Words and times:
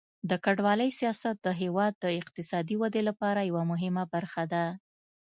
د 0.29 0.31
کډوالۍ 0.45 0.89
سیاست 0.99 1.35
د 1.43 1.47
هیواد 1.61 1.93
د 1.99 2.05
اقتصادي 2.21 2.75
ودې 2.81 3.01
لپاره 3.09 3.47
یوه 3.49 3.63
مهمه 3.71 4.03
برخه 4.13 4.43
ده. 4.53 4.63